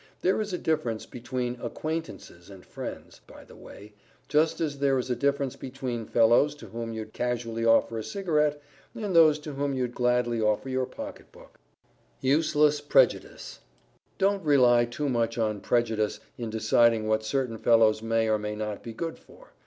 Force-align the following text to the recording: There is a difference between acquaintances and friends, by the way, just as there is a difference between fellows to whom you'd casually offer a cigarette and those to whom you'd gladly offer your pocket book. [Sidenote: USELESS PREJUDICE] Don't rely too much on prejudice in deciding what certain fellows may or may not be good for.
There 0.23 0.41
is 0.41 0.51
a 0.51 0.57
difference 0.57 1.05
between 1.05 1.59
acquaintances 1.61 2.49
and 2.49 2.65
friends, 2.65 3.21
by 3.27 3.43
the 3.43 3.55
way, 3.55 3.93
just 4.27 4.59
as 4.59 4.79
there 4.79 4.97
is 4.97 5.11
a 5.11 5.15
difference 5.15 5.55
between 5.55 6.07
fellows 6.07 6.55
to 6.55 6.69
whom 6.69 6.91
you'd 6.91 7.13
casually 7.13 7.65
offer 7.65 7.99
a 7.99 8.03
cigarette 8.03 8.59
and 8.95 9.15
those 9.15 9.37
to 9.37 9.53
whom 9.53 9.75
you'd 9.75 9.93
gladly 9.93 10.41
offer 10.41 10.69
your 10.69 10.87
pocket 10.87 11.31
book. 11.31 11.59
[Sidenote: 12.19 12.37
USELESS 12.39 12.81
PREJUDICE] 12.81 13.59
Don't 14.17 14.43
rely 14.43 14.85
too 14.85 15.07
much 15.07 15.37
on 15.37 15.61
prejudice 15.61 16.19
in 16.35 16.49
deciding 16.49 17.05
what 17.07 17.23
certain 17.23 17.59
fellows 17.59 18.01
may 18.01 18.27
or 18.27 18.39
may 18.39 18.55
not 18.55 18.81
be 18.81 18.93
good 18.93 19.19
for. 19.19 19.51